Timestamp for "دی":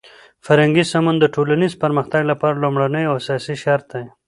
3.93-4.05